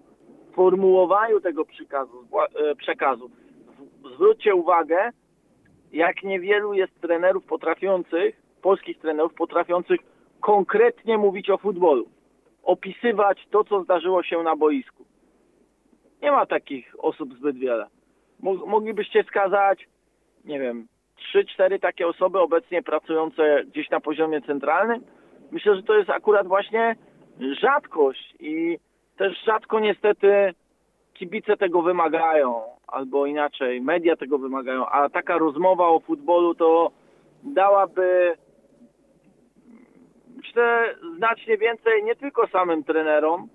[0.51, 3.29] w formułowaniu tego przekazu, e, przekazu.
[4.15, 5.09] Zwróćcie uwagę,
[5.93, 9.99] jak niewielu jest trenerów potrafiących, polskich trenerów potrafiących
[10.41, 12.05] konkretnie mówić o futbolu,
[12.63, 15.05] opisywać to, co zdarzyło się na boisku.
[16.21, 17.87] Nie ma takich osób zbyt wiele.
[18.67, 19.87] Moglibyście wskazać,
[20.45, 25.01] nie wiem, trzy, cztery takie osoby obecnie pracujące gdzieś na poziomie centralnym.
[25.51, 26.95] Myślę, że to jest akurat właśnie
[27.61, 28.77] rzadkość i
[29.17, 30.53] też rzadko niestety
[31.13, 36.91] kibice tego wymagają, albo inaczej, media tego wymagają, a taka rozmowa o futbolu to
[37.43, 38.35] dałaby
[40.53, 43.47] myślę znacznie więcej nie tylko samym trenerom,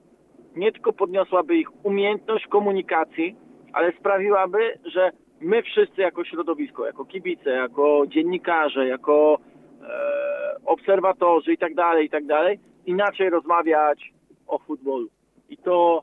[0.56, 3.36] nie tylko podniosłaby ich umiejętność komunikacji,
[3.72, 9.38] ale sprawiłaby, że my wszyscy jako środowisko, jako kibice, jako dziennikarze, jako
[9.82, 14.12] e, obserwatorzy i tak dalej, i tak dalej, inaczej rozmawiać
[14.46, 15.08] o futbolu.
[15.48, 16.02] I to,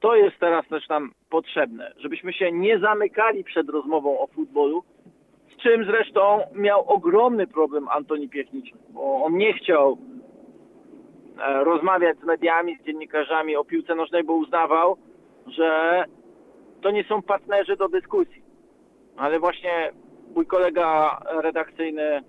[0.00, 4.84] to jest teraz też nam potrzebne, żebyśmy się nie zamykali przed rozmową o futbolu,
[5.54, 9.98] z czym zresztą miał ogromny problem Antoni Piechniczny, bo on nie chciał
[11.38, 14.96] e, rozmawiać z mediami, z dziennikarzami o piłce nożnej, bo uznawał,
[15.46, 16.04] że
[16.80, 18.47] to nie są partnerzy do dyskusji.
[19.18, 19.92] Ale właśnie
[20.34, 22.22] mój kolega redakcyjny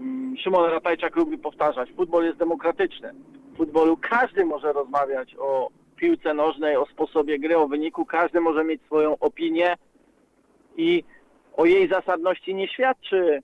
[0.00, 3.12] mm, Szymon Ratajczak lubi powtarzać, futbol jest demokratyczny.
[3.52, 8.64] W futbolu każdy może rozmawiać o piłce nożnej, o sposobie gry, o wyniku, każdy może
[8.64, 9.74] mieć swoją opinię
[10.76, 11.04] i
[11.56, 13.42] o jej zasadności nie świadczy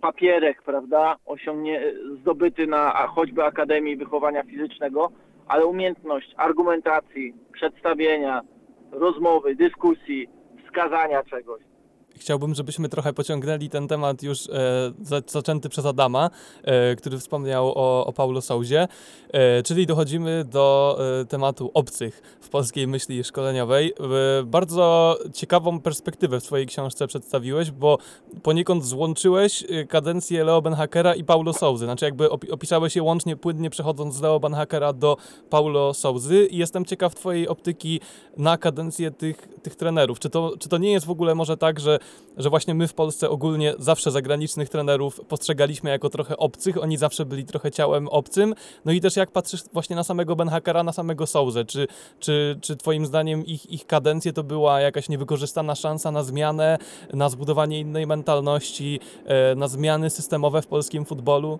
[0.00, 1.82] papierek, prawda, osiągnie,
[2.20, 5.10] zdobyty na choćby Akademii Wychowania Fizycznego,
[5.48, 8.40] ale umiejętność argumentacji, przedstawienia,
[8.92, 10.28] rozmowy, dyskusji,
[10.74, 11.73] wskazania czegoś.
[12.18, 14.50] Chciałbym, żebyśmy trochę pociągnęli ten temat już e,
[15.02, 16.30] za, zaczęty przez Adama,
[16.62, 18.88] e, który wspomniał o, o Paulo Souzie,
[19.32, 23.94] e, czyli dochodzimy do e, tematu obcych w polskiej myśli szkoleniowej.
[24.40, 27.98] E, bardzo ciekawą perspektywę w Twojej książce przedstawiłeś, bo
[28.42, 31.84] poniekąd złączyłeś e, kadencję Leo Benhakera i Paulo Souzy.
[31.84, 35.16] Znaczy jakby opi opisałeś je łącznie, płynnie przechodząc z Leo Benhakera do
[35.50, 38.00] Paulo Souzy i jestem ciekaw Twojej optyki
[38.36, 40.18] na kadencję tych, tych trenerów.
[40.18, 41.98] Czy to, czy to nie jest w ogóle może tak, że
[42.36, 47.24] że właśnie my w Polsce ogólnie zawsze zagranicznych trenerów postrzegaliśmy jako trochę obcych, oni zawsze
[47.24, 48.54] byli trochę ciałem obcym.
[48.84, 51.86] No i też jak patrzysz właśnie na samego Ben Hackera, na samego Souzę, czy,
[52.20, 56.78] czy, czy twoim zdaniem ich, ich kadencje to była jakaś niewykorzystana szansa na zmianę,
[57.12, 61.58] na zbudowanie innej mentalności, e, na zmiany systemowe w polskim futbolu?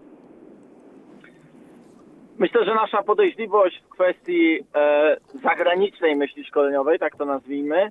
[2.38, 7.90] Myślę, że nasza podejrzliwość w kwestii e, zagranicznej myśli szkoleniowej, tak to nazwijmy,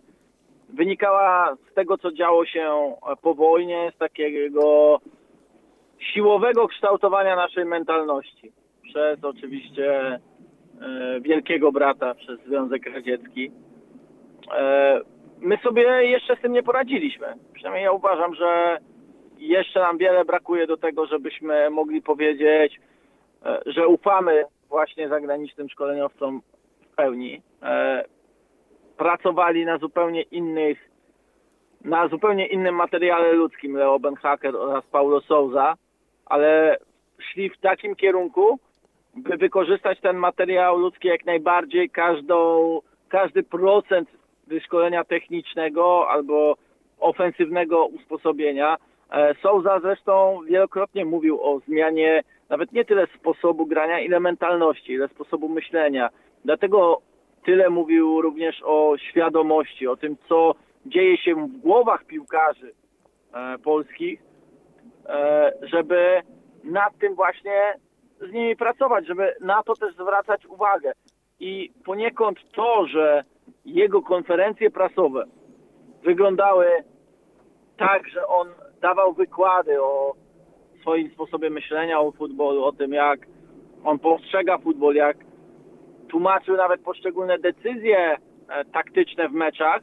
[0.73, 4.99] wynikała z tego, co działo się po wojnie, z takiego
[5.99, 8.51] siłowego kształtowania naszej mentalności
[8.83, 10.19] przez oczywiście e,
[11.21, 13.51] wielkiego brata, przez Związek Radziecki.
[14.55, 15.01] E,
[15.39, 17.27] my sobie jeszcze z tym nie poradziliśmy.
[17.53, 18.77] Przynajmniej ja uważam, że
[19.37, 22.79] jeszcze nam wiele brakuje do tego, żebyśmy mogli powiedzieć,
[23.45, 26.41] e, że ufamy właśnie zagranicznym szkoleniowcom
[26.81, 27.41] w pełni
[29.03, 30.89] pracowali na zupełnie innych,
[31.85, 35.75] na zupełnie innym materiale ludzkim Leo Benhaker oraz Paulo Souza,
[36.25, 36.77] ale
[37.19, 38.59] szli w takim kierunku,
[39.15, 44.09] by wykorzystać ten materiał ludzki jak najbardziej, każdą, każdy procent
[44.47, 46.55] wyszkolenia technicznego albo
[46.99, 48.77] ofensywnego usposobienia.
[49.11, 55.07] E, Souza zresztą wielokrotnie mówił o zmianie nawet nie tyle sposobu grania, ile mentalności, ile
[55.07, 56.09] sposobu myślenia.
[56.45, 57.01] Dlatego
[57.45, 62.73] tyle mówił również o świadomości, o tym, co dzieje się w głowach piłkarzy
[63.33, 64.21] e, polskich,
[65.05, 66.21] e, żeby
[66.63, 67.73] nad tym właśnie
[68.21, 70.91] z nimi pracować, żeby na to też zwracać uwagę.
[71.39, 73.23] I poniekąd to, że
[73.65, 75.25] jego konferencje prasowe
[76.03, 76.65] wyglądały
[77.77, 78.47] tak, że on
[78.81, 80.13] dawał wykłady o
[80.81, 83.19] swoim sposobie myślenia o futbolu, o tym, jak
[83.83, 85.17] on postrzega futbol, jak
[86.13, 88.17] tłumaczył nawet poszczególne decyzje e,
[88.65, 89.81] taktyczne w meczach,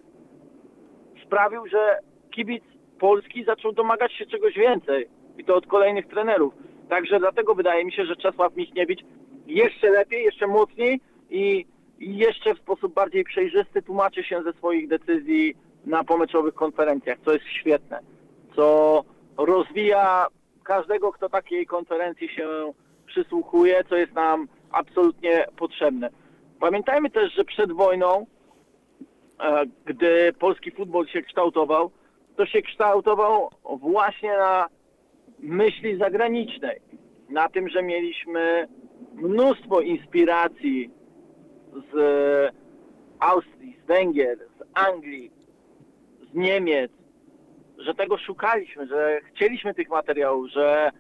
[1.27, 1.99] sprawił, że
[2.31, 2.65] kibic
[2.99, 6.55] polski zaczął domagać się czegoś więcej i to od kolejnych trenerów.
[6.89, 9.01] Także dlatego wydaje mi się, że Czesław Michniewicz
[9.47, 11.67] jeszcze lepiej, jeszcze mocniej i
[11.99, 15.55] jeszcze w sposób bardziej przejrzysty tłumaczy się ze swoich decyzji
[15.87, 18.01] na pomeczowych konferencjach, co jest świetne,
[18.57, 19.05] co
[19.37, 20.27] rozwija
[20.65, 22.73] każdego, kto takiej konferencji się
[23.07, 26.11] przysłuchuje, co jest nam absolutnie potrzebne.
[26.61, 28.27] Pamiętajmy też, że przed wojną,
[29.41, 31.91] e, gdy polski futbol się kształtował,
[32.37, 34.67] to się kształtował właśnie na
[35.39, 36.81] myśli zagranicznej.
[37.29, 38.69] Na tym, że mieliśmy
[39.15, 40.91] mnóstwo inspiracji
[41.93, 42.55] z
[43.21, 45.31] Austrii, z Węgier, z Anglii,
[46.31, 46.93] z Niemiec,
[47.79, 50.91] że tego szukaliśmy, że chcieliśmy tych materiałów, że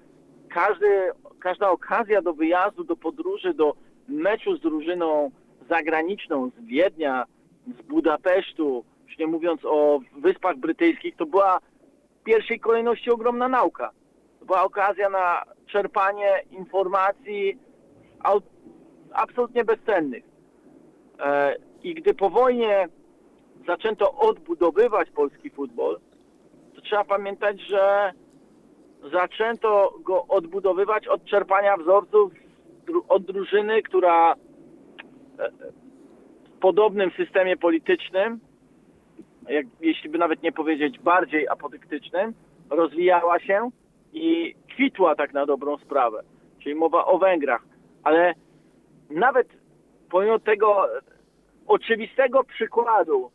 [0.55, 1.11] każdy,
[1.41, 3.75] każda okazja do wyjazdu, do podróży, do
[4.09, 5.31] meczu z drużyną
[5.69, 7.25] zagraniczną z Wiednia,
[7.67, 11.61] z Budapesztu, już nie mówiąc o Wyspach Brytyjskich, to była
[12.21, 13.91] w pierwszej kolejności ogromna nauka.
[14.39, 17.59] To była okazja na czerpanie informacji
[19.13, 20.25] absolutnie bezcennych.
[21.21, 22.89] E, I gdy po wojnie
[23.67, 26.01] zaczęto odbudowywać polski futbol,
[26.75, 28.13] to trzeba pamiętać, że
[29.13, 32.33] zaczęto go odbudowywać od czerpania wzorców
[33.09, 34.37] od drużyny, która e,
[36.45, 38.41] w podobnym systemie politycznym,
[39.49, 42.35] jak, jeśli by nawet nie powiedzieć bardziej apodyktycznym,
[42.71, 43.71] rozwijała się
[44.13, 46.23] i kwitła tak na dobrą sprawę.
[46.59, 47.63] Czyli mowa o Węgrach.
[48.03, 48.35] Ale
[49.11, 49.49] nawet
[50.11, 50.87] pomimo tego
[51.67, 53.31] oczywistego przykładu,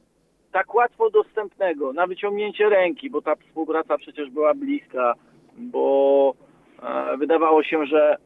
[0.52, 5.14] tak łatwo dostępnego, na wyciągnięcie ręki, bo ta współpraca przecież była bliska,
[5.58, 6.34] bo
[6.84, 8.18] e, wydawało się, że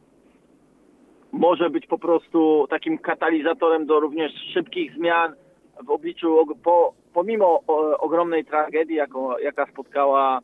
[1.32, 5.34] może być po prostu takim katalizatorem do również szybkich zmian
[5.82, 7.62] w obliczu, po, pomimo
[7.98, 10.40] ogromnej tragedii, jaką, jaka spotkała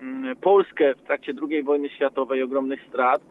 [0.00, 3.22] mm, Polskę w trakcie II wojny światowej, ogromnych strat,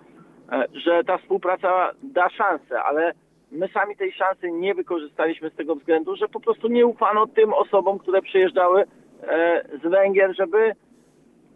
[0.52, 3.14] e, że ta współpraca da szansę, ale
[3.52, 7.54] my sami tej szansy nie wykorzystaliśmy z tego względu, że po prostu nie ufano tym
[7.54, 8.86] osobom, które przyjeżdżały
[9.24, 10.72] e, z Węgier, żeby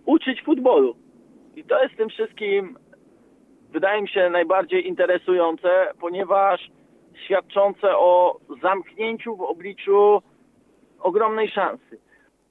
[0.05, 0.95] uczyć futbolu.
[1.55, 2.77] I to jest tym wszystkim,
[3.69, 6.71] wydaje mi się, najbardziej interesujące, ponieważ
[7.25, 10.21] świadczące o zamknięciu w obliczu
[10.99, 11.99] ogromnej szansy.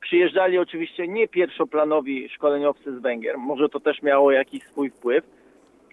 [0.01, 5.25] Przyjeżdżali oczywiście nie pierwszoplanowi szkoleniowcy z Węgier, może to też miało jakiś swój wpływ,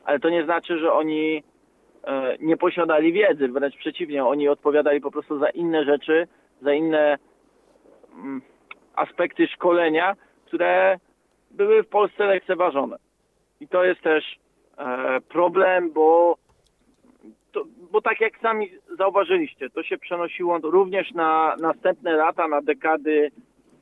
[0.06, 1.44] ale to nie znaczy, że oni
[2.04, 6.28] e, nie posiadali wiedzy, wręcz przeciwnie, oni odpowiadali po prostu za inne rzeczy,
[6.62, 7.18] za inne
[8.14, 8.42] mm,
[8.96, 11.00] aspekty szkolenia, które
[11.60, 12.98] były w Polsce lekceważone.
[13.60, 14.40] I to jest też
[14.78, 16.38] e, problem, bo,
[17.52, 23.32] to, bo tak jak sami zauważyliście, to się przenosiło również na następne lata, na dekady,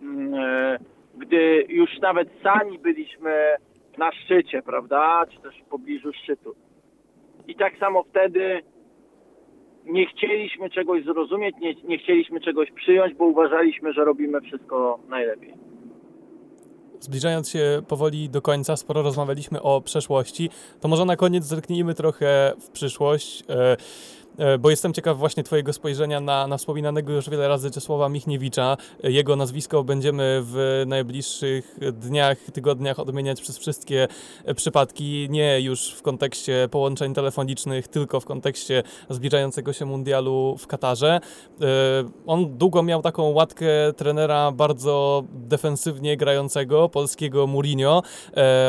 [0.02, 0.78] mm, e,
[1.18, 3.56] gdy już nawet sami byliśmy
[3.98, 6.56] na szczycie, prawda, czy też w pobliżu szczytu.
[7.48, 8.62] I tak samo wtedy
[9.86, 15.54] nie chcieliśmy czegoś zrozumieć, nie, nie chcieliśmy czegoś przyjąć, bo uważaliśmy, że robimy wszystko najlepiej.
[17.02, 20.50] Zbliżając się powoli do końca, sporo rozmawialiśmy o przeszłości,
[20.82, 23.44] to może na koniec zerknijmy trochę w przyszłość.
[23.50, 23.78] E,
[24.60, 28.78] bo jestem ciekaw właśnie Twojego spojrzenia na, na wspominanego już wiele razy Czesława Michniewicza.
[29.04, 34.08] E, jego nazwisko będziemy w najbliższych dniach, tygodniach odmieniać przez wszystkie
[34.46, 40.68] e, przypadki, nie już w kontekście połączeń telefonicznych, tylko w kontekście zbliżającego się mundialu w
[40.68, 41.20] Katarze.
[42.28, 43.66] On długo miał taką łatkę
[43.98, 48.04] trenera bardzo defensywnie grającego, polskiego Mourinho.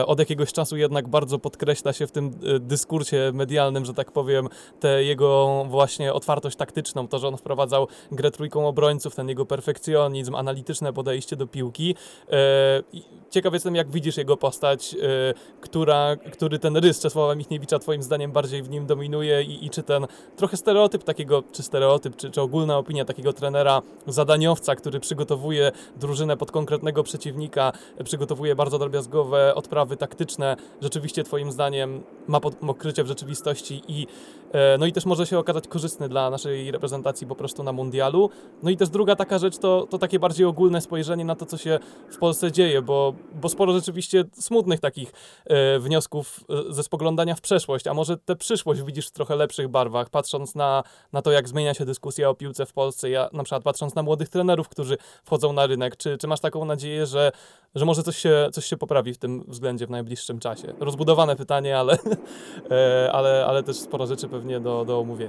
[0.06, 4.48] Od jakiegoś czasu jednak bardzo podkreśla się w tym dyskursie medialnym, że tak powiem,
[4.80, 10.34] te jego właśnie otwartość taktyczną, to, że on wprowadzał grę trójką obrońców, ten jego perfekcjonizm,
[10.34, 11.94] analityczne podejście do piłki.
[12.30, 12.82] E,
[13.30, 18.32] ciekaw jestem, jak widzisz jego postać, e, która, który ten rys Czesława Michniewicza twoim zdaniem
[18.32, 22.40] bardziej w nim dominuje i, i czy ten trochę stereotyp takiego, czy stereotyp, czy, czy
[22.40, 27.72] ogólna opinia takiego trenera, zadaniowca, który przygotowuje drużynę pod konkretnego przeciwnika,
[28.04, 34.06] przygotowuje bardzo drobiazgowe odprawy taktyczne, rzeczywiście twoim zdaniem ma pokrycie w rzeczywistości i
[34.52, 38.30] e, no i też może się okazać korzystny dla naszej reprezentacji po prostu na mundialu.
[38.62, 41.56] No i też druga taka rzecz to, to takie bardziej ogólne spojrzenie na to, co
[41.56, 41.78] się
[42.10, 45.12] w Polsce dzieje, bo, bo sporo rzeczywiście smutnych takich
[45.46, 49.68] e, wniosków e, ze spoglądania w przeszłość, a może tę przyszłość widzisz w trochę lepszych
[49.68, 50.82] barwach, patrząc na,
[51.12, 54.02] na to, jak zmienia się dyskusja o piłce w Polsce, ja na przykład patrząc na
[54.02, 57.32] młodych trenerów, którzy wchodzą na rynek, czy, czy masz taką nadzieję, że,
[57.74, 60.74] że może coś się, coś się poprawi w tym względzie w najbliższym czasie?
[60.80, 61.98] Rozbudowane pytanie, ale,
[62.70, 65.27] e, ale, ale też sporo rzeczy pewnie do, do omówienia.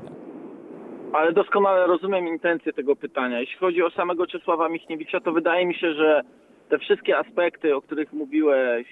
[1.13, 3.39] Ale doskonale rozumiem intencję tego pytania.
[3.39, 6.21] Jeśli chodzi o samego Czesława Michniewicza, to wydaje mi się, że
[6.69, 8.87] te wszystkie aspekty, o których mówiłeś,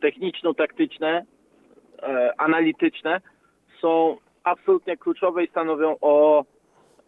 [0.00, 1.24] techniczno-taktyczne,
[2.02, 3.20] e, analityczne,
[3.80, 6.44] są absolutnie kluczowe i stanowią o,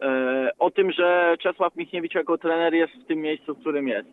[0.01, 4.09] e, o tym, że Czesław Michniewicz jako trener jest w tym miejscu, w którym jest.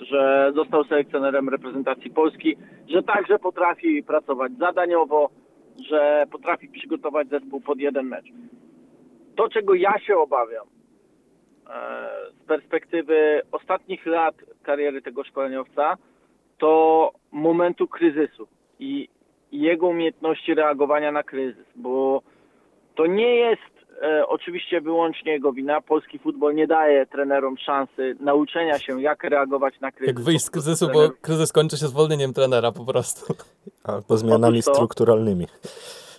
[0.00, 2.56] Że został selekcjonerem reprezentacji Polski,
[2.88, 5.30] że także potrafi pracować zadaniowo,
[5.88, 8.26] że potrafi przygotować zespół pod jeden mecz.
[9.36, 12.10] To, czego ja się obawiam e,
[12.42, 15.96] z perspektywy ostatnich lat kariery tego szkoleniowca,
[16.58, 18.48] to momentu kryzysu
[18.78, 19.08] i
[19.52, 22.22] jego umiejętności reagowania na kryzys, bo
[22.94, 23.62] to nie jest
[24.02, 25.80] e, oczywiście wyłącznie jego wina.
[25.80, 30.16] Polski futbol nie daje trenerom szansy nauczenia się, jak reagować na kryzys.
[30.16, 33.34] Jak wyjść z kryzysu, bo kryzys kończy się zwolnieniem trenera po prostu.
[33.86, 35.46] Albo zmianami to, strukturalnymi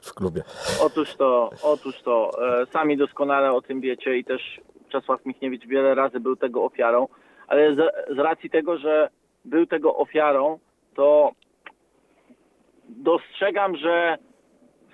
[0.01, 0.43] w klubie.
[0.81, 2.31] Otóż to, otóż to.
[2.61, 7.07] E, sami doskonale o tym wiecie i też Czesław Michniewicz wiele razy był tego ofiarą,
[7.47, 7.77] ale z,
[8.15, 9.09] z racji tego, że
[9.45, 10.59] był tego ofiarą,
[10.95, 11.31] to
[12.89, 14.17] dostrzegam, że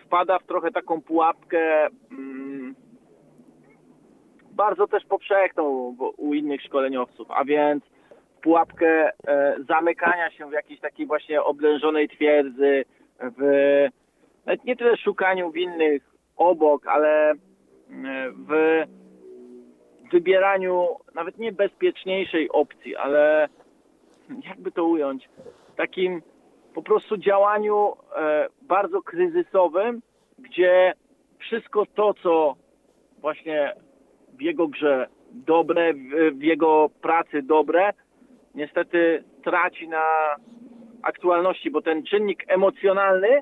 [0.05, 2.76] wpada w trochę taką pułapkę mm,
[4.51, 7.84] bardzo też powszechną u innych szkoleniowców, a więc
[8.43, 12.85] pułapkę e, zamykania się w jakiejś takiej właśnie oblężonej twierdzy,
[13.19, 13.41] w
[14.45, 16.03] nawet nie tyle szukaniu winnych
[16.35, 17.35] obok, ale e,
[18.47, 18.83] w
[20.11, 23.49] wybieraniu nawet nie bezpieczniejszej opcji, ale
[24.49, 25.29] jakby to ująć,
[25.75, 26.21] takim
[26.73, 30.01] po prostu działaniu e, bardzo kryzysowym,
[30.39, 30.93] gdzie
[31.37, 32.55] wszystko to, co
[33.17, 33.73] właśnie
[34.33, 35.93] w jego grze dobre,
[36.31, 37.93] w jego pracy dobre,
[38.55, 40.35] niestety traci na
[41.01, 43.41] aktualności, bo ten czynnik emocjonalny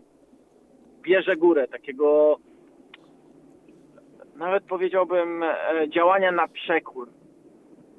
[1.02, 2.38] bierze górę, takiego
[4.36, 5.54] nawet powiedziałbym e,
[5.90, 7.10] działania na przekór.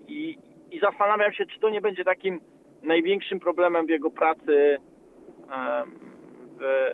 [0.09, 0.39] I,
[0.71, 2.41] I zastanawiam się, czy to nie będzie takim
[2.83, 4.79] największym problemem w jego pracy
[6.59, 6.93] w,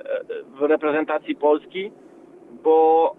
[0.59, 1.93] w reprezentacji Polski,
[2.63, 3.17] bo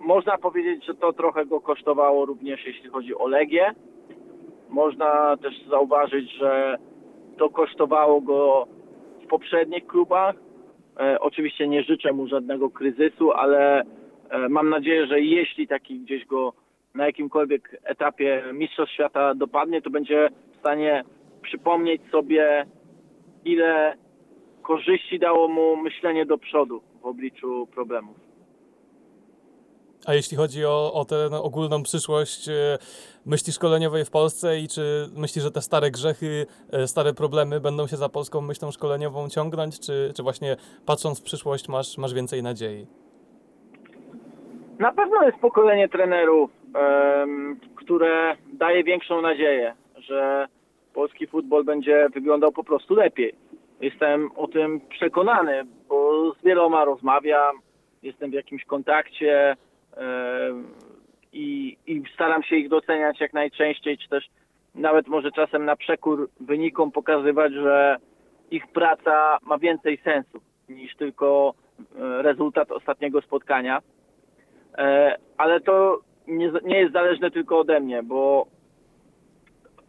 [0.00, 3.74] można powiedzieć, że to trochę go kosztowało również jeśli chodzi o Legię.
[4.68, 6.76] Można też zauważyć, że
[7.38, 8.66] to kosztowało go
[9.24, 10.36] w poprzednich klubach.
[11.00, 13.80] E, oczywiście nie życzę mu żadnego kryzysu, ale
[14.30, 16.52] e, mam nadzieję, że jeśli taki gdzieś go
[16.94, 21.04] na jakimkolwiek etapie Mistrzostw Świata dopadnie, to będzie w stanie
[21.42, 22.66] przypomnieć sobie,
[23.44, 23.96] ile
[24.62, 28.25] korzyści dało mu myślenie do przodu w obliczu problemów.
[30.06, 32.78] A jeśli chodzi o, o tę no, ogólną przyszłość e,
[33.26, 37.86] myśli szkoleniowej w Polsce i czy myślisz, że te stare grzechy, e, stare problemy będą
[37.86, 42.42] się za polską myślą szkoleniową ciągnąć, czy, czy właśnie patrząc w przyszłość masz, masz więcej
[42.42, 42.86] nadziei?
[44.78, 46.50] Na pewno jest pokolenie trenerów,
[47.76, 50.48] które daje większą nadzieję, że
[50.94, 53.34] polski futbol będzie wyglądał po prostu lepiej.
[53.80, 57.56] Jestem o tym przekonany, bo z wieloma rozmawiam,
[58.02, 59.56] jestem w jakimś kontakcie
[61.32, 64.24] i, i staram się ich doceniać jak najczęściej, czy też
[64.74, 67.96] nawet może czasem na przekór wynikom pokazywać, że
[68.50, 73.82] ich praca ma więcej sensu niż tylko e, rezultat ostatniego spotkania.
[74.78, 78.46] E, ale to nie, nie jest zależne tylko ode mnie, bo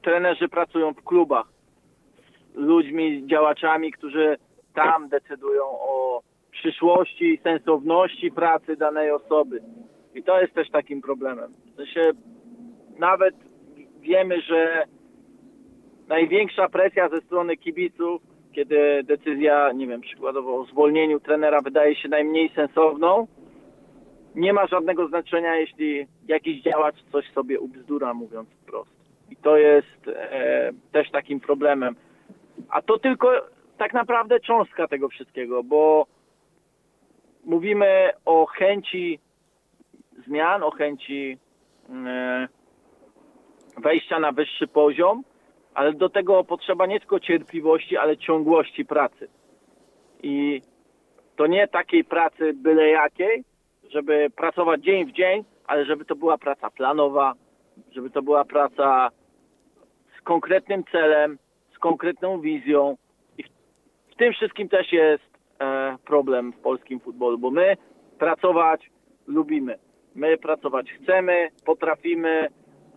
[0.01, 1.47] trenerzy pracują w klubach
[2.53, 4.37] z ludźmi, działaczami, którzy
[4.73, 9.61] tam decydują o przyszłości i sensowności pracy danej osoby.
[10.17, 11.53] I to jest też takim problemem.
[11.73, 12.11] W sensie
[12.99, 13.35] nawet
[14.01, 14.83] wiemy, że
[16.07, 22.09] największa presja ze strony kibiców, kiedy decyzja, nie wiem, przykładowo o zwolnieniu trenera wydaje się
[22.09, 23.27] najmniej sensowną,
[24.35, 28.91] nie ma żadnego znaczenia, jeśli jakiś działacz coś sobie ubzdura, mówiąc wprost.
[29.31, 31.95] I to jest e, też takim problemem.
[32.69, 33.31] A to tylko
[33.77, 36.05] tak naprawdę cząstka tego wszystkiego, bo
[37.45, 39.19] mówimy o chęci
[40.27, 41.37] zmian, o chęci
[41.89, 42.47] e,
[43.77, 45.23] wejścia na wyższy poziom,
[45.73, 49.27] ale do tego potrzeba nie tylko cierpliwości, ale ciągłości pracy.
[50.23, 50.61] I
[51.35, 53.43] to nie takiej pracy byle jakiej,
[53.89, 57.33] żeby pracować dzień w dzień, ale żeby to była praca planowa,
[57.91, 59.09] żeby to była praca
[60.19, 61.37] z konkretnym celem,
[61.75, 62.97] z konkretną wizją.
[63.37, 63.47] I w,
[64.11, 65.23] w tym wszystkim też jest
[65.59, 67.77] e, problem w polskim futbolu, bo my
[68.19, 68.89] pracować
[69.27, 69.86] lubimy.
[70.17, 72.47] My pracować chcemy, potrafimy,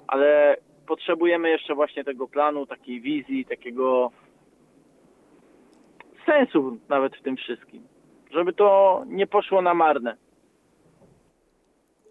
[0.07, 0.57] ale
[0.87, 4.11] potrzebujemy jeszcze właśnie tego planu, takiej wizji, takiego
[6.27, 7.83] sensu nawet w tym wszystkim,
[8.31, 10.17] żeby to nie poszło na marne.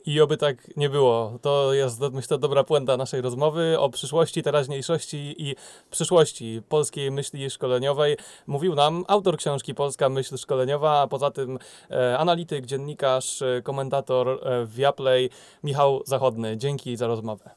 [0.05, 1.39] I oby tak nie było.
[1.41, 5.55] To jest, myślę, dobra puenta naszej rozmowy o przyszłości, teraźniejszości i
[5.91, 8.17] przyszłości polskiej myśli szkoleniowej.
[8.47, 11.59] Mówił nam autor książki Polska Myśl Szkoleniowa, a poza tym
[11.91, 15.29] e, analityk, dziennikarz, e, komentator e, w Viaplay
[15.63, 16.57] Michał Zachodny.
[16.57, 17.49] Dzięki za rozmowę.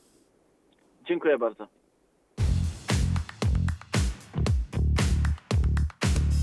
[1.09, 1.67] Dziękuję bardzo.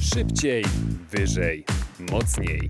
[0.02, 0.64] Szybciej,
[1.12, 1.66] wyżej,
[2.12, 2.70] mocniej